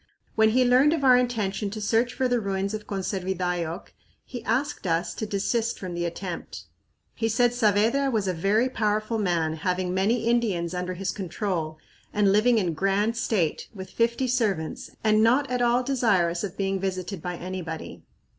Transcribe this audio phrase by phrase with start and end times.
[0.33, 3.93] When he learned of our intention to search for the ruins of Conservidayoc,
[4.25, 6.63] he asked us to desist from the attempt.
[7.13, 11.77] He said Saavedra was "a very powerful man having many Indians under his control
[12.11, 16.79] and living in grand state, with fifty servants, and not at all desirous of being
[16.79, 18.01] visited by anybody."